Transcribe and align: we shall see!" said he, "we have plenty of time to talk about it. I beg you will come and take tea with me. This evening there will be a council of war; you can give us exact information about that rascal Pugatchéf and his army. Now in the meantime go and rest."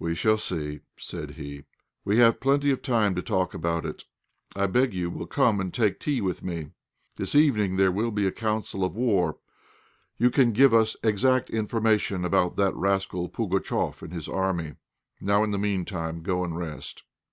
we 0.00 0.12
shall 0.12 0.36
see!" 0.36 0.80
said 0.98 1.30
he, 1.36 1.62
"we 2.04 2.18
have 2.18 2.40
plenty 2.40 2.72
of 2.72 2.82
time 2.82 3.14
to 3.14 3.22
talk 3.22 3.54
about 3.54 3.86
it. 3.86 4.06
I 4.56 4.66
beg 4.66 4.92
you 4.92 5.08
will 5.08 5.28
come 5.28 5.60
and 5.60 5.72
take 5.72 6.00
tea 6.00 6.20
with 6.20 6.42
me. 6.42 6.70
This 7.14 7.36
evening 7.36 7.76
there 7.76 7.92
will 7.92 8.10
be 8.10 8.26
a 8.26 8.32
council 8.32 8.82
of 8.82 8.96
war; 8.96 9.38
you 10.16 10.30
can 10.32 10.50
give 10.50 10.74
us 10.74 10.96
exact 11.04 11.48
information 11.50 12.24
about 12.24 12.56
that 12.56 12.74
rascal 12.74 13.28
Pugatchéf 13.30 14.02
and 14.02 14.12
his 14.12 14.28
army. 14.28 14.72
Now 15.20 15.44
in 15.44 15.52
the 15.52 15.58
meantime 15.58 16.22
go 16.24 16.42
and 16.42 16.58
rest." 16.58 17.04